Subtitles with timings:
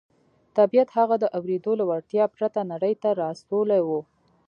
[0.57, 3.89] طبیعت هغه د اورېدو له وړتیا پرته نړۍ ته را استولی و